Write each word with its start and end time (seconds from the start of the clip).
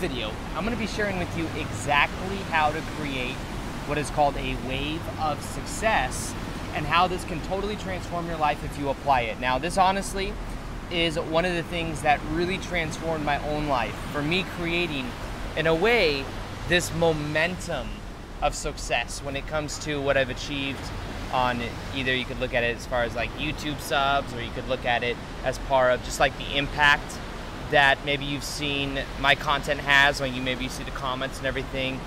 video, 0.00 0.32
I'm 0.56 0.64
going 0.64 0.74
to 0.74 0.80
be 0.80 0.86
sharing 0.86 1.18
with 1.18 1.36
you 1.36 1.46
exactly 1.60 2.36
how 2.48 2.72
to 2.72 2.80
create 2.96 3.34
what 3.86 3.98
is 3.98 4.08
called 4.08 4.34
a 4.38 4.56
wave 4.66 5.02
of 5.20 5.42
success 5.44 6.34
and 6.74 6.86
how 6.86 7.06
this 7.06 7.22
can 7.24 7.38
totally 7.42 7.76
transform 7.76 8.26
your 8.26 8.38
life 8.38 8.64
if 8.64 8.78
you 8.78 8.88
apply 8.88 9.22
it. 9.22 9.38
Now, 9.40 9.58
this 9.58 9.76
honestly 9.76 10.32
is 10.90 11.18
one 11.18 11.44
of 11.44 11.54
the 11.54 11.62
things 11.64 12.00
that 12.00 12.18
really 12.30 12.56
transformed 12.56 13.26
my 13.26 13.46
own 13.46 13.68
life. 13.68 13.94
For 14.10 14.22
me, 14.22 14.44
creating, 14.56 15.06
in 15.54 15.66
a 15.66 15.74
way, 15.74 16.24
this 16.68 16.92
momentum 16.94 17.90
of 18.40 18.54
success 18.54 19.22
when 19.22 19.36
it 19.36 19.46
comes 19.48 19.78
to 19.80 20.00
what 20.00 20.16
I've 20.16 20.30
achieved 20.30 20.80
on 21.30 21.60
either 21.94 22.14
you 22.14 22.24
could 22.24 22.40
look 22.40 22.54
at 22.54 22.64
it 22.64 22.74
as 22.74 22.86
far 22.86 23.02
as 23.02 23.14
like 23.14 23.30
YouTube 23.32 23.78
subs 23.80 24.32
or 24.32 24.42
you 24.42 24.50
could 24.52 24.66
look 24.66 24.86
at 24.86 25.02
it 25.02 25.18
as 25.44 25.58
part 25.58 25.92
of 25.92 26.02
just 26.04 26.20
like 26.20 26.36
the 26.38 26.56
impact 26.56 27.18
that 27.70 28.04
maybe 28.04 28.24
you've 28.24 28.44
seen 28.44 29.00
my 29.20 29.34
content 29.34 29.80
has 29.80 30.20
when 30.20 30.34
you 30.34 30.42
maybe 30.42 30.68
see 30.68 30.82
the 30.82 30.90
comments 30.90 31.38
and 31.38 31.46
everything. 31.46 32.00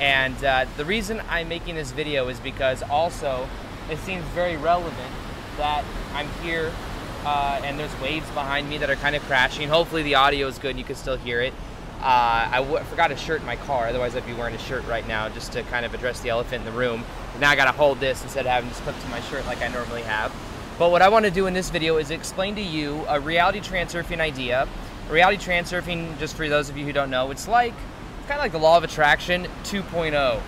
And 0.00 0.42
uh, 0.44 0.66
the 0.76 0.84
reason 0.84 1.22
I'm 1.28 1.48
making 1.48 1.74
this 1.74 1.90
video 1.90 2.28
is 2.28 2.38
because 2.40 2.82
also 2.82 3.48
it 3.90 3.98
seems 3.98 4.24
very 4.26 4.56
relevant 4.56 5.12
that 5.56 5.84
I'm 6.12 6.28
here 6.42 6.72
uh, 7.24 7.60
and 7.64 7.78
there's 7.78 8.00
waves 8.00 8.28
behind 8.30 8.68
me 8.68 8.78
that 8.78 8.90
are 8.90 8.96
kind 8.96 9.16
of 9.16 9.22
crashing. 9.22 9.68
Hopefully 9.68 10.02
the 10.02 10.14
audio 10.14 10.46
is 10.46 10.58
good 10.58 10.70
and 10.70 10.78
you 10.78 10.84
can 10.84 10.96
still 10.96 11.16
hear 11.16 11.40
it. 11.40 11.54
Uh, 12.00 12.48
I 12.52 12.58
w- 12.58 12.84
forgot 12.84 13.10
a 13.10 13.16
shirt 13.16 13.40
in 13.40 13.46
my 13.46 13.56
car, 13.56 13.86
otherwise 13.88 14.14
I'd 14.14 14.26
be 14.26 14.34
wearing 14.34 14.54
a 14.54 14.58
shirt 14.58 14.86
right 14.86 15.06
now 15.08 15.30
just 15.30 15.52
to 15.52 15.62
kind 15.64 15.86
of 15.86 15.94
address 15.94 16.20
the 16.20 16.28
elephant 16.28 16.60
in 16.60 16.72
the 16.72 16.78
room. 16.78 17.04
But 17.32 17.40
now 17.40 17.50
I 17.50 17.56
gotta 17.56 17.72
hold 17.72 18.00
this 18.00 18.22
instead 18.22 18.44
of 18.44 18.52
having 18.52 18.68
this 18.68 18.78
clipped 18.80 19.00
to 19.00 19.08
my 19.08 19.20
shirt 19.22 19.46
like 19.46 19.62
I 19.62 19.68
normally 19.68 20.02
have. 20.02 20.30
But 20.78 20.90
what 20.90 21.00
I 21.00 21.08
want 21.08 21.24
to 21.24 21.30
do 21.30 21.46
in 21.46 21.54
this 21.54 21.70
video 21.70 21.96
is 21.96 22.10
explain 22.10 22.54
to 22.56 22.62
you 22.62 23.02
a 23.08 23.18
reality 23.18 23.60
transurfing 23.60 24.20
idea 24.20 24.68
reality 25.10 25.42
transurfing, 25.42 26.18
just 26.18 26.36
for 26.36 26.48
those 26.48 26.68
of 26.68 26.76
you 26.76 26.84
who 26.84 26.92
don't 26.92 27.10
know, 27.10 27.30
it's 27.30 27.48
like 27.48 27.74
kind 28.26 28.38
of 28.38 28.38
like 28.38 28.52
the 28.52 28.58
law 28.58 28.76
of 28.76 28.84
attraction 28.84 29.46
2.0. 29.64 30.40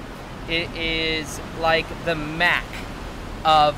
It 0.48 0.70
is 0.76 1.40
like 1.60 1.86
the 2.04 2.14
Mac 2.14 2.64
of 3.44 3.76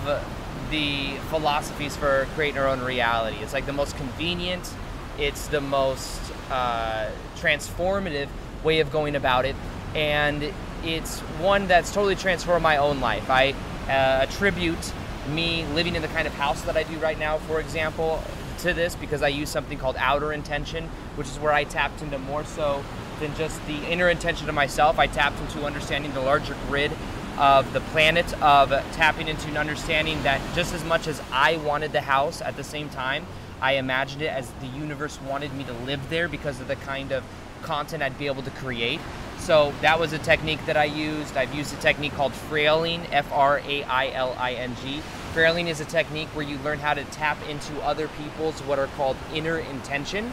the 0.71 1.15
philosophies 1.29 1.97
for 1.97 2.27
creating 2.35 2.59
our 2.59 2.69
own 2.69 2.81
reality. 2.81 3.37
It's 3.39 3.53
like 3.53 3.67
the 3.67 3.73
most 3.73 3.97
convenient, 3.97 4.73
it's 5.19 5.49
the 5.49 5.61
most 5.61 6.21
uh, 6.51 7.11
transformative 7.37 8.29
way 8.63 8.81
of 8.81 8.91
going 8.91 9.17
about 9.17 9.45
it, 9.45 9.57
and 9.95 10.53
it's 10.85 11.19
one 11.41 11.67
that's 11.67 11.93
totally 11.93 12.15
transformed 12.15 12.63
my 12.63 12.77
own 12.77 13.01
life. 13.01 13.29
I 13.29 13.53
uh, 13.89 14.23
attribute 14.23 14.93
me 15.29 15.67
living 15.75 15.97
in 15.97 16.03
the 16.03 16.09
kind 16.09 16.27
of 16.27 16.35
house 16.35 16.63
that 16.63 16.77
I 16.77 16.85
do 16.85 16.97
right 16.99 17.19
now, 17.19 17.39
for 17.39 17.61
example, 17.61 18.23
to 18.63 18.73
this 18.73 18.95
because 18.95 19.23
I 19.23 19.29
use 19.29 19.49
something 19.49 19.79
called 19.79 19.97
outer 19.99 20.33
intention, 20.33 20.89
which 21.17 21.29
is 21.29 21.39
where 21.39 21.53
I 21.53 21.65
tapped 21.65 22.03
into 22.03 22.19
more 22.19 22.45
so 22.45 22.85
than 23.19 23.35
just 23.35 23.65
the 23.67 23.85
inner 23.87 24.09
intention 24.09 24.49
of 24.49 24.55
myself. 24.55 24.99
I 24.99 25.07
tapped 25.07 25.41
into 25.41 25.65
understanding 25.65 26.13
the 26.15 26.21
larger 26.21 26.57
grid 26.69 26.93
of 27.39 27.73
the 27.73 27.81
planet, 27.81 28.33
of 28.43 28.71
tapping 28.93 29.29
into 29.29 29.49
an 29.49 29.57
understanding 29.57 30.23
that 30.23 30.41
just 30.55 30.75
as 30.75 30.85
much 30.85 31.07
as 31.07 31.23
I 31.33 31.57
wanted 31.59 31.93
the 31.93 32.03
house 32.03 32.43
at 32.43 32.57
the 32.57 32.65
same 32.65 32.89
time, 32.91 33.27
I 33.61 33.73
imagined 33.73 34.23
it 34.23 34.29
as 34.29 34.51
the 34.61 34.67
universe 34.67 35.21
wanted 35.23 35.53
me 35.55 35.65
to 35.65 35.73
live 35.73 36.09
there 36.11 36.29
because 36.29 36.61
of 36.61 36.69
the 36.69 36.77
kind 36.77 37.13
of 37.13 37.23
content 37.63 38.03
I'd 38.03 38.19
be 38.19 38.27
able 38.27 38.43
to 38.43 38.51
create. 38.51 39.01
So 39.39 39.73
that 39.81 39.99
was 39.99 40.13
a 40.13 40.19
technique 40.19 40.65
that 40.67 40.77
I 40.77 40.85
used. 40.85 41.37
I've 41.37 41.55
used 41.55 41.73
a 41.75 41.81
technique 41.81 42.13
called 42.15 42.33
frailing, 42.33 43.03
F 43.13 43.31
R 43.33 43.61
A 43.67 43.83
I 43.85 44.11
L 44.11 44.35
I 44.39 44.53
N 44.53 44.77
G. 44.83 45.03
Frailing 45.33 45.69
is 45.69 45.81
a 45.81 45.85
technique 45.85 46.29
where 46.29 46.45
you 46.45 46.59
learn 46.59 46.79
how 46.79 46.95
to 46.95 47.05
tap 47.05 47.39
into 47.49 47.81
other 47.83 48.09
people's 48.09 48.61
what 48.63 48.79
are 48.79 48.89
called 48.89 49.17
inner 49.35 49.59
intention. 49.59 50.33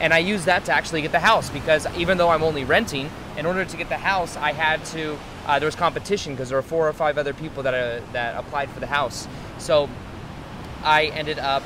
And 0.00 0.14
I 0.14 0.18
use 0.18 0.44
that 0.44 0.64
to 0.66 0.72
actually 0.72 1.02
get 1.02 1.12
the 1.12 1.20
house 1.20 1.50
because 1.50 1.86
even 1.96 2.18
though 2.18 2.28
I'm 2.28 2.42
only 2.42 2.64
renting, 2.64 3.10
in 3.36 3.46
order 3.46 3.64
to 3.64 3.76
get 3.76 3.88
the 3.88 3.98
house, 3.98 4.36
I 4.36 4.52
had 4.52 4.84
to, 4.86 5.18
uh, 5.46 5.58
there 5.58 5.66
was 5.66 5.74
competition 5.74 6.34
because 6.34 6.48
there 6.50 6.58
were 6.58 6.62
four 6.62 6.88
or 6.88 6.92
five 6.92 7.18
other 7.18 7.34
people 7.34 7.64
that, 7.64 7.74
uh, 7.74 8.00
that 8.12 8.36
applied 8.36 8.70
for 8.70 8.78
the 8.78 8.86
house. 8.86 9.26
So 9.58 9.88
I 10.84 11.06
ended 11.06 11.40
up 11.40 11.64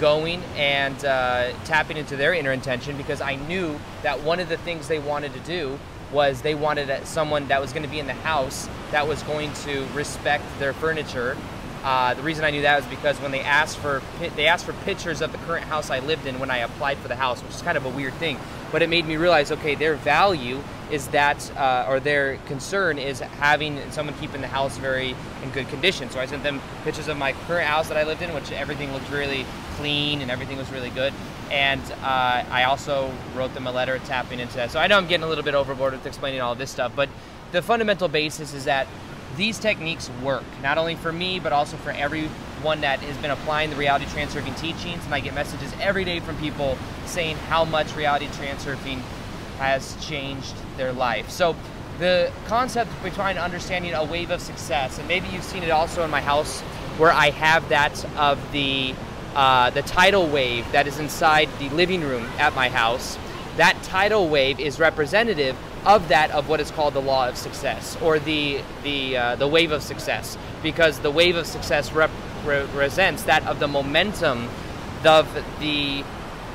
going 0.00 0.42
and 0.56 1.04
uh, 1.04 1.52
tapping 1.64 1.96
into 1.96 2.16
their 2.16 2.34
inner 2.34 2.52
intention 2.52 2.96
because 2.96 3.20
I 3.20 3.36
knew 3.36 3.78
that 4.02 4.22
one 4.22 4.40
of 4.40 4.48
the 4.48 4.56
things 4.56 4.88
they 4.88 4.98
wanted 4.98 5.32
to 5.34 5.40
do 5.40 5.78
was 6.12 6.42
they 6.42 6.54
wanted 6.54 7.06
someone 7.06 7.48
that 7.48 7.60
was 7.60 7.72
going 7.72 7.82
to 7.82 7.88
be 7.88 7.98
in 7.98 8.06
the 8.06 8.12
house 8.14 8.68
that 8.90 9.08
was 9.08 9.22
going 9.24 9.52
to 9.52 9.84
respect 9.94 10.44
their 10.58 10.72
furniture. 10.72 11.36
Uh, 11.82 12.14
the 12.14 12.22
reason 12.22 12.44
I 12.44 12.50
knew 12.50 12.62
that 12.62 12.76
was 12.76 12.86
because 12.86 13.20
when 13.20 13.30
they 13.30 13.40
asked 13.40 13.76
for 13.76 14.00
they 14.36 14.46
asked 14.46 14.64
for 14.64 14.72
pictures 14.84 15.20
of 15.20 15.32
the 15.32 15.38
current 15.38 15.66
house 15.66 15.90
I 15.90 15.98
lived 15.98 16.26
in 16.26 16.38
when 16.38 16.50
I 16.50 16.58
applied 16.58 16.98
for 16.98 17.08
the 17.08 17.16
house, 17.16 17.42
which 17.42 17.54
is 17.54 17.62
kind 17.62 17.76
of 17.76 17.84
a 17.84 17.90
weird 17.90 18.14
thing, 18.14 18.38
but 18.72 18.80
it 18.80 18.88
made 18.88 19.06
me 19.06 19.16
realize 19.16 19.52
okay, 19.52 19.74
their 19.74 19.96
value 19.96 20.62
is 20.90 21.08
that 21.08 21.50
uh, 21.56 21.86
or 21.88 22.00
their 22.00 22.36
concern 22.46 22.98
is 22.98 23.20
having 23.20 23.80
someone 23.90 24.14
keeping 24.18 24.40
the 24.40 24.46
house 24.46 24.76
very 24.78 25.14
in 25.42 25.50
good 25.52 25.68
condition. 25.68 26.10
So 26.10 26.20
I 26.20 26.26
sent 26.26 26.42
them 26.42 26.60
pictures 26.84 27.08
of 27.08 27.16
my 27.16 27.32
current 27.46 27.66
house 27.66 27.88
that 27.88 27.96
I 27.96 28.04
lived 28.04 28.22
in, 28.22 28.34
which 28.34 28.52
everything 28.52 28.92
looked 28.92 29.10
really 29.10 29.46
clean 29.76 30.20
and 30.20 30.30
everything 30.30 30.58
was 30.58 30.70
really 30.70 30.90
good. 30.90 31.12
And 31.50 31.80
uh, 32.02 32.44
I 32.50 32.64
also 32.64 33.10
wrote 33.34 33.54
them 33.54 33.66
a 33.66 33.72
letter 33.72 33.98
tapping 34.00 34.40
into 34.40 34.56
that. 34.56 34.70
So 34.70 34.78
I 34.78 34.86
know 34.86 34.96
I'm 34.96 35.06
getting 35.06 35.24
a 35.24 35.28
little 35.28 35.44
bit 35.44 35.54
overboard 35.54 35.92
with 35.92 36.06
explaining 36.06 36.40
all 36.40 36.54
this 36.54 36.70
stuff, 36.70 36.92
but 36.94 37.08
the 37.52 37.62
fundamental 37.62 38.08
basis 38.08 38.54
is 38.54 38.64
that 38.64 38.86
these 39.36 39.58
techniques 39.58 40.10
work, 40.22 40.44
not 40.62 40.78
only 40.78 40.94
for 40.94 41.12
me, 41.12 41.40
but 41.40 41.52
also 41.52 41.76
for 41.78 41.90
everyone 41.90 42.80
that 42.80 43.00
has 43.00 43.16
been 43.18 43.30
applying 43.30 43.70
the 43.70 43.76
reality 43.76 44.04
transurfing 44.06 44.58
teachings. 44.60 45.04
And 45.04 45.14
I 45.14 45.20
get 45.20 45.34
messages 45.34 45.72
every 45.80 46.04
day 46.04 46.20
from 46.20 46.36
people 46.38 46.78
saying 47.06 47.36
how 47.36 47.64
much 47.64 47.94
reality 47.96 48.26
transurfing 48.28 49.00
has 49.58 49.96
changed 50.04 50.54
their 50.76 50.92
life. 50.92 51.30
So 51.30 51.56
the 51.98 52.32
concept 52.46 52.90
behind 53.02 53.38
understanding 53.38 53.94
a 53.94 54.04
wave 54.04 54.30
of 54.30 54.40
success, 54.40 54.98
and 54.98 55.06
maybe 55.06 55.28
you've 55.28 55.44
seen 55.44 55.62
it 55.62 55.70
also 55.70 56.04
in 56.04 56.10
my 56.10 56.20
house 56.20 56.60
where 56.98 57.12
I 57.12 57.30
have 57.30 57.68
that 57.68 58.04
of 58.16 58.38
the 58.52 58.94
uh, 59.34 59.70
the 59.70 59.82
tidal 59.82 60.28
wave 60.28 60.70
that 60.70 60.86
is 60.86 60.98
inside 61.00 61.48
the 61.58 61.68
living 61.70 62.02
room 62.02 62.24
at 62.38 62.54
my 62.54 62.68
house, 62.68 63.18
that 63.56 63.80
tidal 63.82 64.28
wave 64.28 64.60
is 64.60 64.78
representative 64.78 65.56
of 65.84 66.08
that 66.08 66.30
of 66.30 66.48
what 66.48 66.60
is 66.60 66.70
called 66.70 66.94
the 66.94 67.00
law 67.00 67.28
of 67.28 67.36
success 67.36 67.96
or 68.00 68.18
the 68.18 68.60
the 68.82 69.16
uh, 69.16 69.36
the 69.36 69.46
wave 69.46 69.70
of 69.70 69.82
success 69.82 70.38
because 70.62 71.00
the 71.00 71.10
wave 71.10 71.36
of 71.36 71.46
success 71.46 71.92
rep- 71.92 72.10
represents 72.44 73.24
that 73.24 73.46
of 73.46 73.58
the 73.60 73.68
momentum 73.68 74.48
of 75.04 75.28
the 75.60 76.02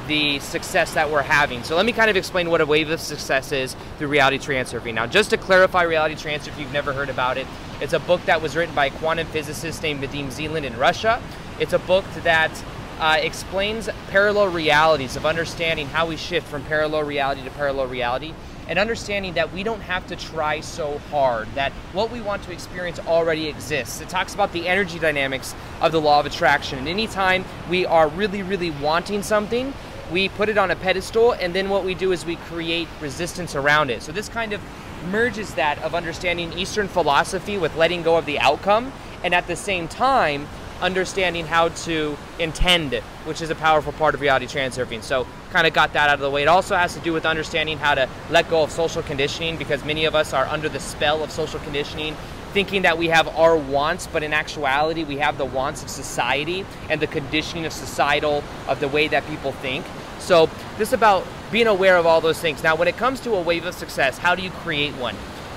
the 0.07 0.39
success 0.39 0.93
that 0.93 1.09
we're 1.09 1.21
having. 1.21 1.63
So 1.63 1.75
let 1.75 1.85
me 1.85 1.91
kind 1.91 2.09
of 2.09 2.15
explain 2.15 2.49
what 2.49 2.61
a 2.61 2.65
wave 2.65 2.89
of 2.89 2.99
success 2.99 3.51
is 3.51 3.75
through 3.97 4.07
reality 4.07 4.37
transurfing. 4.37 4.93
Now, 4.93 5.05
just 5.05 5.29
to 5.31 5.37
clarify 5.37 5.83
reality 5.83 6.15
transfer, 6.15 6.49
if 6.49 6.59
you've 6.59 6.73
never 6.73 6.93
heard 6.93 7.09
about 7.09 7.37
it, 7.37 7.47
it's 7.81 7.93
a 7.93 7.99
book 7.99 8.23
that 8.25 8.41
was 8.41 8.55
written 8.55 8.73
by 8.75 8.87
a 8.87 8.91
quantum 8.91 9.27
physicist 9.27 9.83
named 9.83 10.03
Vadim 10.03 10.31
Zeland 10.31 10.65
in 10.65 10.75
Russia. 10.77 11.21
It's 11.59 11.73
a 11.73 11.79
book 11.79 12.05
that 12.23 12.51
uh, 12.99 13.17
explains 13.19 13.89
parallel 14.09 14.49
realities 14.49 15.15
of 15.15 15.25
understanding 15.25 15.87
how 15.87 16.07
we 16.07 16.17
shift 16.17 16.47
from 16.47 16.63
parallel 16.63 17.03
reality 17.03 17.43
to 17.43 17.49
parallel 17.51 17.87
reality 17.87 18.33
and 18.69 18.77
understanding 18.77 19.33
that 19.33 19.51
we 19.51 19.63
don't 19.63 19.81
have 19.81 20.05
to 20.07 20.15
try 20.15 20.59
so 20.61 20.99
hard, 21.09 21.47
that 21.55 21.71
what 21.91 22.11
we 22.11 22.21
want 22.21 22.43
to 22.43 22.51
experience 22.51 22.99
already 22.99 23.47
exists. 23.47 23.99
It 23.99 24.09
talks 24.09 24.35
about 24.35 24.53
the 24.53 24.67
energy 24.67 24.99
dynamics 24.99 25.55
of 25.81 25.91
the 25.91 25.99
law 25.99 26.19
of 26.19 26.27
attraction. 26.27 26.77
And 26.77 26.87
anytime 26.87 27.45
we 27.67 27.87
are 27.87 28.07
really, 28.09 28.43
really 28.43 28.69
wanting 28.69 29.23
something, 29.23 29.73
we 30.11 30.29
put 30.29 30.49
it 30.49 30.57
on 30.57 30.71
a 30.71 30.75
pedestal, 30.75 31.33
and 31.33 31.53
then 31.53 31.69
what 31.69 31.83
we 31.85 31.93
do 31.93 32.11
is 32.11 32.25
we 32.25 32.35
create 32.35 32.87
resistance 33.01 33.55
around 33.55 33.89
it. 33.89 34.01
So 34.01 34.11
this 34.11 34.29
kind 34.29 34.53
of 34.53 34.61
merges 35.09 35.53
that 35.55 35.79
of 35.79 35.95
understanding 35.95 36.51
Eastern 36.53 36.87
philosophy 36.87 37.57
with 37.57 37.75
letting 37.75 38.03
go 38.03 38.17
of 38.17 38.25
the 38.25 38.39
outcome, 38.39 38.91
and 39.23 39.33
at 39.33 39.47
the 39.47 39.55
same 39.55 39.87
time, 39.87 40.47
understanding 40.81 41.45
how 41.45 41.69
to 41.69 42.17
intend, 42.39 42.93
which 43.25 43.41
is 43.41 43.49
a 43.49 43.55
powerful 43.55 43.91
part 43.93 44.15
of 44.15 44.21
reality 44.21 44.45
transurfing. 44.45 45.03
So, 45.03 45.27
kind 45.51 45.67
of 45.67 45.73
got 45.73 45.93
that 45.93 46.09
out 46.09 46.15
of 46.15 46.19
the 46.21 46.29
way. 46.29 46.43
It 46.43 46.47
also 46.47 46.75
has 46.75 46.93
to 46.93 46.99
do 46.99 47.11
with 47.11 47.25
understanding 47.25 47.77
how 47.77 47.95
to 47.95 48.07
let 48.29 48.49
go 48.49 48.63
of 48.63 48.71
social 48.71 49.01
conditioning 49.01 49.57
because 49.57 49.83
many 49.83 50.05
of 50.05 50.15
us 50.15 50.31
are 50.31 50.45
under 50.45 50.69
the 50.69 50.79
spell 50.79 51.23
of 51.23 51.31
social 51.31 51.59
conditioning, 51.59 52.15
thinking 52.53 52.81
that 52.83 52.97
we 52.97 53.07
have 53.07 53.27
our 53.27 53.55
wants, 53.55 54.07
but 54.07 54.23
in 54.23 54.33
actuality, 54.33 55.03
we 55.03 55.17
have 55.17 55.37
the 55.37 55.45
wants 55.45 55.83
of 55.83 55.89
society 55.89 56.65
and 56.89 57.01
the 57.01 57.07
conditioning 57.07 57.65
of 57.65 57.73
societal, 57.73 58.43
of 58.67 58.79
the 58.79 58.87
way 58.87 59.07
that 59.07 59.25
people 59.27 59.51
think. 59.51 59.85
So, 60.19 60.49
this 60.77 60.89
is 60.89 60.93
about 60.93 61.25
being 61.51 61.67
aware 61.67 61.97
of 61.97 62.05
all 62.05 62.21
those 62.21 62.39
things. 62.39 62.61
Now, 62.63 62.75
when 62.75 62.87
it 62.87 62.97
comes 62.97 63.19
to 63.21 63.35
a 63.35 63.41
wave 63.41 63.65
of 63.65 63.73
success, 63.73 64.17
how 64.17 64.35
do 64.35 64.41
you 64.41 64.49
create 64.49 64.93
one? 64.95 65.15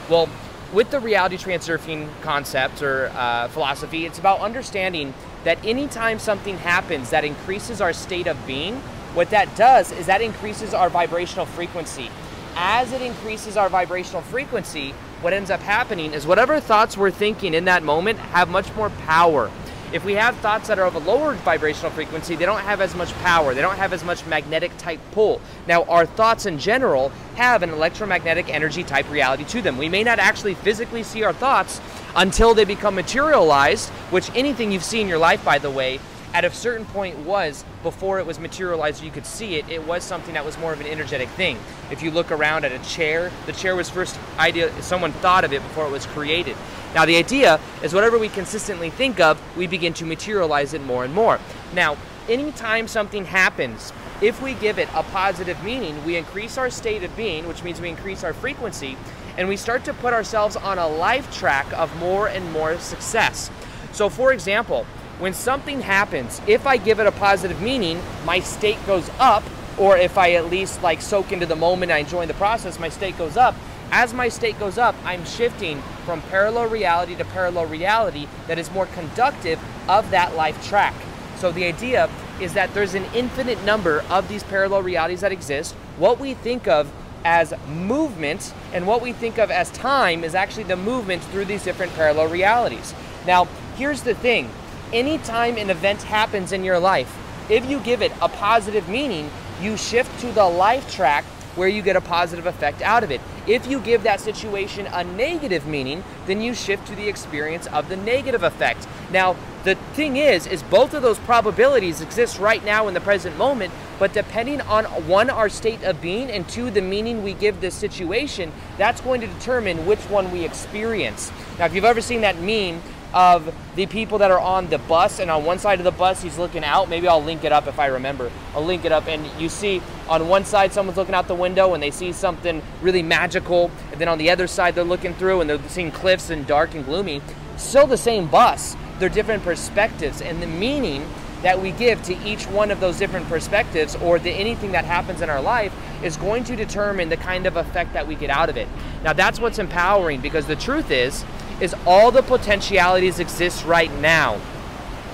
Well, 0.09 0.29
with 0.73 0.91
the 0.91 1.01
reality 1.01 1.37
transurfing 1.37 2.09
concept 2.23 2.83
or 2.83 3.11
uh, 3.15 3.49
philosophy, 3.49 4.07
it's 4.07 4.19
about 4.19 4.41
understanding 4.41 5.13
that 5.45 5.63
anytime 5.65 6.19
something 6.19 6.57
happens 6.57 7.11
that 7.11 7.25
increases 7.25 7.81
our 7.81 7.93
state 7.93 8.27
of 8.27 8.47
being, 8.47 8.77
what 9.15 9.31
that 9.31 9.55
does 9.57 9.93
is 9.93 10.07
that 10.07 10.23
increases 10.23 10.73
our 10.73 10.89
vibrational 10.89 11.45
frequency. 11.45 12.11
As 12.57 12.93
it 12.93 13.03
increases 13.03 13.57
our 13.57 13.69
vibrational 13.69 14.23
frequency, 14.23 14.95
what 15.23 15.33
ends 15.33 15.51
up 15.51 15.61
happening 15.61 16.13
is 16.13 16.27
whatever 16.27 16.59
thoughts 16.59 16.97
we're 16.97 17.11
thinking 17.11 17.55
in 17.55 17.65
that 17.67 17.85
moment 17.85 18.19
have 18.19 18.49
much 18.49 18.75
more 18.75 18.91
power. 18.91 19.51
If 19.93 20.05
we 20.05 20.15
have 20.15 20.37
thoughts 20.39 20.69
that 20.69 20.79
are 20.79 20.87
of 20.87 20.95
a 20.95 21.01
lower 21.01 21.35
vibrational 21.35 21.91
frequency, 21.93 22.35
they 22.35 22.47
don't 22.47 22.63
have 22.63 22.81
as 22.81 22.95
much 22.95 23.13
power. 23.17 23.55
They 23.55 23.61
don't 23.61 23.77
have 23.77 23.93
as 23.93 24.03
much 24.03 24.25
magnetic 24.27 24.77
type 24.79 25.01
pull. 25.13 25.41
Now, 25.69 25.85
our 25.85 26.07
thoughts 26.07 26.47
in 26.47 26.59
general 26.59 27.11
have 27.37 27.63
an 27.63 27.71
electromagnetic 27.71 28.49
energy 28.49 28.85
type 28.85 29.09
reality 29.11 29.45
to 29.45 29.63
them. 29.63 29.77
We 29.77 29.91
may 29.91 30.03
not 30.03 30.19
actually 30.19 30.55
physically 30.55 31.03
see 31.03 31.23
our 31.25 31.35
thoughts 31.35 31.81
until 32.17 32.55
they 32.55 32.65
become 32.65 32.95
materialized, 32.95 33.91
which 34.11 34.31
anything 34.35 34.73
you've 34.73 34.83
seen 34.83 35.03
in 35.03 35.09
your 35.09 35.19
life, 35.19 35.45
by 35.45 35.59
the 35.59 35.71
way, 35.71 36.01
at 36.35 36.45
a 36.45 36.51
certain 36.51 36.87
point 36.87 37.19
was 37.21 37.65
before 37.83 38.19
it 38.19 38.27
was 38.27 38.39
materialized 38.39 39.03
you 39.03 39.11
could 39.11 39.27
see 39.27 39.57
it 39.57 39.69
it 39.69 39.87
was 39.87 40.03
something 40.03 40.35
that 40.35 40.45
was 40.45 40.57
more 40.59 40.73
of 40.73 40.81
an 40.81 40.87
energetic 40.87 41.29
thing. 41.31 41.59
If 41.91 42.03
you 42.03 42.11
look 42.11 42.31
around 42.31 42.65
at 42.65 42.73
a 42.73 42.79
chair 42.79 43.31
the 43.47 43.53
chair 43.53 43.77
was 43.77 43.91
first 43.91 44.19
idea 44.39 44.71
someone 44.83 45.13
thought 45.13 45.45
of 45.45 45.53
it 45.53 45.63
before 45.63 45.87
it 45.87 45.91
was 45.91 46.07
created. 46.07 46.57
Now 46.95 47.05
the 47.05 47.17
idea 47.17 47.61
is 47.83 47.93
whatever 47.93 48.19
we 48.19 48.29
consistently 48.29 48.91
think 48.91 49.21
of 49.21 49.41
we 49.57 49.67
begin 49.67 49.93
to 49.95 50.07
materialize 50.07 50.73
it 50.73 50.83
more 50.83 51.05
and 51.05 51.13
more. 51.13 51.39
Now 51.75 51.97
anytime 52.29 52.89
something 52.89 53.27
happens 53.27 53.93
if 54.23 54.41
we 54.41 54.55
give 54.55 54.79
it 54.79 54.89
a 54.95 55.03
positive 55.03 55.63
meaning 55.63 56.03
we 56.07 56.17
increase 56.17 56.57
our 56.57 56.71
state 56.71 57.03
of 57.03 57.15
being 57.17 57.47
which 57.47 57.63
means 57.63 57.81
we 57.81 57.91
increase 57.91 58.25
our 58.25 58.33
frequency 58.33 58.97
and 59.37 59.49
we 59.49 59.57
start 59.57 59.85
to 59.85 59.93
put 59.95 60.15
ourselves 60.15 60.57
on 60.57 60.79
a 60.79 60.87
life 60.87 61.31
track 61.35 61.71
of 61.73 61.95
more 61.97 62.29
and 62.29 62.53
more 62.53 62.79
success. 62.79 63.51
So 63.93 64.09
for 64.09 64.33
example 64.33 64.87
when 65.19 65.35
something 65.35 65.81
happens, 65.81 66.41
if 66.47 66.67
I 66.67 66.77
give 66.77 67.01
it 67.01 67.07
a 67.07 67.13
positive 67.13 67.61
meaning, 67.61 68.01
my 68.25 68.41
state 68.41 68.79
goes 68.87 69.09
up, 69.19 69.45
or 69.79 69.97
if 69.97 70.19
I 70.19 70.33
at 70.33 70.51
least 70.51 70.83
like 70.83 71.01
soak 71.01 71.33
into 71.33 71.47
the 71.47 71.57
moment, 71.57 71.93
I 71.93 71.99
enjoy 71.99 72.27
the 72.27 72.35
process, 72.35 72.79
my 72.79 72.89
state 72.89 73.17
goes 73.17 73.37
up. 73.37 73.55
As 73.91 74.15
my 74.15 74.29
state 74.29 74.59
goes 74.59 74.79
up, 74.79 74.95
I'm 75.05 75.25
shifting 75.25 75.83
from 76.07 76.23
parallel 76.23 76.69
reality 76.69 77.15
to 77.17 77.25
parallel 77.27 77.67
reality 77.67 78.27
that 78.47 78.59
is 78.59 78.71
more 78.71 78.87
conductive 78.87 79.61
of 79.89 80.11
that 80.11 80.35
life 80.35 80.67
track. 80.67 80.95
So 81.37 81.53
the 81.53 81.65
idea 81.65 82.09
is 82.41 82.55
that 82.55 82.73
there's 82.73 82.95
an 82.95 83.05
infinite 83.15 83.63
number 83.65 84.03
of 84.09 84.29
these 84.29 84.43
parallel 84.45 84.83
realities 84.83 85.21
that 85.21 85.33
exist. 85.33 85.75
What 85.99 86.19
we 86.19 86.35
think 86.35 86.67
of 86.67 86.91
as 87.25 87.55
movement 87.69 88.53
and 88.73 88.87
what 88.87 89.03
we 89.03 89.13
think 89.13 89.39
of 89.39 89.51
as 89.51 89.71
time 89.71 90.25
is 90.25 90.35
actually 90.35 90.65
the 90.65 90.77
movement 90.77 91.23
through 91.25 91.45
these 91.45 91.63
different 91.63 91.95
parallel 91.95 92.29
realities. 92.29 92.95
Now, 93.27 93.45
here's 93.77 94.03
the 94.03 94.15
thing 94.15 94.51
anytime 94.93 95.57
an 95.57 95.71
event 95.71 96.03
happens 96.03 96.53
in 96.53 96.65
your 96.65 96.79
life, 96.79 97.19
if 97.51 97.69
you 97.69 97.81
give 97.81 98.03
it 98.03 98.13
a 98.21 98.29
positive 98.29 98.89
meaning, 98.89 99.31
you 99.61 99.77
shift 99.77 100.21
to 100.21 100.33
the 100.33 100.45
life 100.45 100.93
track 100.93 101.25
where 101.55 101.69
you 101.69 101.83
get 101.83 101.97
a 101.97 102.01
positive 102.01 102.47
effect 102.47 102.81
out 102.83 103.05
of 103.05 103.11
it. 103.11 103.21
If 103.47 103.67
you 103.67 103.81
give 103.81 104.05
that 104.05 104.21
situation 104.21 104.87
a 104.87 105.05
negative 105.05 105.67
meaning, 105.67 106.03
then 106.27 106.41
you 106.41 106.55
shift 106.55 106.87
to 106.87 106.95
the 106.95 107.09
experience 107.09 107.67
of 107.67 107.89
the 107.89 107.97
negative 107.97 108.43
effect. 108.43 108.87
Now, 109.11 109.37
the 109.65 109.75
thing 109.95 110.17
is, 110.17 110.47
is 110.47 110.63
both 110.63 110.95
of 110.95 111.03
those 111.03 111.19
probabilities 111.21 112.01
exist 112.01 112.39
right 112.39 112.65
now 112.65 112.89
in 112.89 112.95
the 112.95 113.01
present 113.01 113.37
moment, 113.37 113.73
but 113.99 114.13
depending 114.13 114.61
on 114.63 114.85
one, 115.07 115.31
our 115.31 115.49
state 115.49 115.85
of 115.85 116.01
being, 116.01 116.31
and 116.31 116.49
two, 116.49 116.71
the 116.71 116.81
meaning 116.81 117.23
we 117.23 117.35
give 117.35 117.61
this 117.61 117.75
situation, 117.75 118.51
that's 118.79 119.01
going 119.01 119.21
to 119.21 119.27
determine 119.27 119.87
which 119.87 120.01
one 120.09 120.33
we 120.33 120.45
experience. 120.45 121.31
Now, 121.59 121.67
if 121.67 121.75
you've 121.75 121.85
ever 121.85 122.01
seen 122.01 122.23
that 122.23 122.41
meme 122.41 122.83
of 123.15 123.55
the 123.77 123.87
people 123.87 124.19
that 124.19 124.31
are 124.31 124.39
on 124.41 124.69
the 124.69 124.79
bus, 124.79 125.19
and 125.19 125.31
on 125.31 125.45
one 125.45 125.59
side 125.59 125.79
of 125.79 125.85
the 125.85 125.91
bus 125.91 126.23
he's 126.23 126.39
looking 126.39 126.65
out. 126.65 126.89
Maybe 126.89 127.09
I'll 127.09 127.23
link 127.23 127.45
it 127.45 127.53
up 127.53 127.67
if 127.67 127.79
I 127.79 127.87
remember. 127.87 128.31
I'll 128.55 128.65
link 128.65 128.85
it 128.85 128.93
up, 128.93 129.07
and 129.07 129.27
you 129.41 129.49
see 129.49 129.83
on 130.09 130.29
one 130.29 130.45
side 130.45 130.73
someone's 130.73 130.97
looking 130.97 131.15
out 131.15 131.29
the 131.29 131.35
window 131.35 131.75
and 131.75 131.83
they 131.83 131.91
see 131.91 132.13
something 132.13 132.63
really 132.81 133.03
magical, 133.03 133.71
and 133.91 134.01
then 134.01 134.09
on 134.09 134.19
the 134.19 134.31
other 134.31 134.47
side 134.47 134.75
they're 134.75 134.85
looking 134.85 135.15
through 135.15 135.41
and 135.41 135.51
they're 135.51 135.69
seeing 135.69 135.91
cliffs 135.91 136.31
and 136.31 136.47
dark 136.47 136.75
and 136.75 136.85
gloomy. 136.85 137.23
Still 137.57 137.87
the 137.87 137.97
same 137.97 138.29
bus. 138.29 138.77
They're 138.99 139.09
different 139.09 139.43
perspectives, 139.43 140.23
and 140.23 140.43
the 140.43 140.47
meaning 140.47 141.07
that 141.43 141.61
we 141.61 141.73
give 141.73 142.01
to 142.05 142.17
each 142.25 142.47
one 142.47 142.71
of 142.71 142.79
those 142.79 142.99
different 142.99 143.27
perspectives 143.27 143.97
or 143.97 144.19
the 144.21 144.31
anything 144.31 144.73
that 144.73 144.85
happens 144.85 145.21
in 145.23 145.29
our 145.29 145.43
life 145.43 145.75
is 146.03 146.17
going 146.17 146.45
to 146.45 146.55
determine 146.55 147.09
the 147.09 147.17
kind 147.17 147.47
of 147.47 147.57
effect 147.57 147.93
that 147.95 148.07
we 148.07 148.15
get 148.15 148.31
out 148.31 148.49
of 148.49 148.57
it. 148.57 148.69
Now 149.03 149.13
that's 149.13 149.41
what's 149.41 149.59
empowering 149.59 150.21
because 150.21 150.47
the 150.47 150.55
truth 150.55 150.93
is 150.93 151.25
is 151.63 151.75
all 151.87 152.11
the 152.11 152.23
potentialities 152.23 153.21
exist 153.21 153.65
right 153.65 153.93
now. 154.01 154.41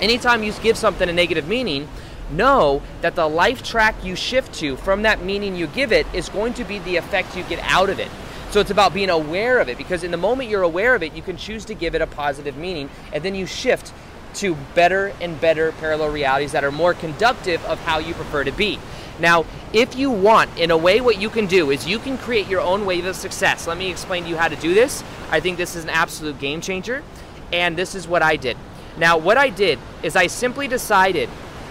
Anytime 0.01 0.41
you 0.41 0.51
give 0.53 0.77
something 0.77 1.07
a 1.07 1.13
negative 1.13 1.47
meaning, 1.47 1.87
know 2.31 2.81
that 3.01 3.13
the 3.13 3.27
life 3.27 3.61
track 3.61 3.95
you 4.03 4.15
shift 4.15 4.53
to 4.55 4.75
from 4.77 5.03
that 5.03 5.23
meaning 5.23 5.55
you 5.55 5.67
give 5.67 5.91
it 5.91 6.07
is 6.11 6.27
going 6.29 6.53
to 6.55 6.63
be 6.63 6.79
the 6.79 6.95
effect 6.95 7.37
you 7.37 7.43
get 7.43 7.59
out 7.59 7.89
of 7.89 7.99
it. 7.99 8.09
So 8.49 8.59
it's 8.59 8.71
about 8.71 8.95
being 8.95 9.11
aware 9.11 9.59
of 9.59 9.69
it 9.69 9.77
because 9.77 10.03
in 10.03 10.09
the 10.09 10.17
moment 10.17 10.49
you're 10.49 10.63
aware 10.63 10.95
of 10.95 11.03
it, 11.03 11.13
you 11.13 11.21
can 11.21 11.37
choose 11.37 11.65
to 11.65 11.75
give 11.75 11.93
it 11.93 12.01
a 12.01 12.07
positive 12.07 12.57
meaning 12.57 12.89
and 13.13 13.23
then 13.23 13.35
you 13.35 13.45
shift 13.45 13.93
to 14.35 14.55
better 14.73 15.13
and 15.21 15.39
better 15.39 15.71
parallel 15.73 16.09
realities 16.09 16.51
that 16.53 16.63
are 16.63 16.71
more 16.71 16.95
conductive 16.95 17.63
of 17.65 17.79
how 17.81 17.99
you 17.99 18.15
prefer 18.15 18.43
to 18.43 18.51
be. 18.51 18.79
Now, 19.19 19.45
if 19.73 19.95
you 19.95 20.09
want, 20.09 20.57
in 20.57 20.71
a 20.71 20.77
way, 20.77 21.01
what 21.01 21.19
you 21.19 21.29
can 21.29 21.45
do 21.45 21.71
is 21.71 21.87
you 21.87 21.99
can 21.99 22.17
create 22.17 22.47
your 22.47 22.61
own 22.61 22.85
wave 22.85 23.05
of 23.05 23.15
success. 23.15 23.67
Let 23.67 23.77
me 23.77 23.91
explain 23.91 24.23
to 24.23 24.29
you 24.29 24.37
how 24.37 24.47
to 24.47 24.55
do 24.55 24.73
this. 24.73 25.03
I 25.31 25.39
think 25.39 25.57
this 25.57 25.75
is 25.75 25.83
an 25.83 25.89
absolute 25.89 26.39
game 26.39 26.61
changer, 26.61 27.03
and 27.51 27.77
this 27.77 27.95
is 27.95 28.07
what 28.07 28.21
I 28.21 28.35
did. 28.35 28.57
Now, 28.97 29.17
what 29.17 29.37
I 29.37 29.49
did 29.49 29.79
is 30.03 30.15
I 30.15 30.27
simply 30.27 30.67
decided 30.67 31.29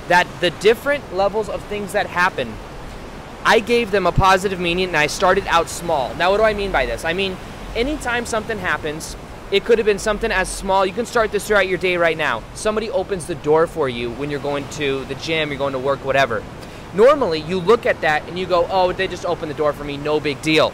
that 0.08 0.26
the 0.40 0.50
different 0.50 1.14
levels 1.14 1.49
of 1.49 1.62
things 1.64 1.93
that 1.93 2.06
happen, 2.06 2.55
I 3.44 3.60
gave 3.60 3.90
them 3.90 4.06
a 4.06 4.12
positive 4.12 4.58
meaning 4.58 4.88
and 4.88 4.96
I 4.96 5.06
started 5.06 5.46
out 5.46 5.69
small. 5.69 6.14
Now, 6.14 6.31
what 6.31 6.38
do 6.38 6.44
I 6.44 6.55
mean 6.55 6.72
by 6.72 6.87
this? 6.87 7.05
I 7.05 7.12
mean, 7.12 7.37
anytime 7.75 8.25
something 8.25 8.58
happens, 8.58 9.16
it 9.50 9.64
could 9.64 9.78
have 9.78 9.87
been 9.87 9.99
something 9.99 10.31
as 10.31 10.49
small. 10.49 10.84
You 10.84 10.93
can 10.93 11.06
start 11.06 11.32
this 11.32 11.46
throughout 11.46 11.69
your 11.69 11.78
day 11.78 11.96
right 11.96 12.16
now. 12.16 12.43
Somebody 12.54 12.90
opens 12.90 13.26
the 13.26 13.34
door 13.37 13.66
for 13.66 13.88
you 13.88 14.11
when 14.12 14.31
you're 14.31 14.40
going 14.40 14.69
to 14.70 15.04
the 15.06 15.14
gym, 15.16 15.50
you're 15.50 15.58
going 15.58 15.72
to 15.72 15.78
work, 15.78 16.04
whatever. 16.04 16.43
Normally, 16.94 17.40
you 17.40 17.58
look 17.58 17.84
at 17.84 18.00
that 18.00 18.26
and 18.28 18.38
you 18.38 18.46
go, 18.46 18.66
oh, 18.70 18.93
they 18.93 19.08
just 19.08 19.26
opened 19.26 19.50
the 19.50 19.56
door 19.56 19.72
for 19.72 19.84
me, 19.84 19.96
no 19.96 20.20
big 20.20 20.40
deal. 20.40 20.72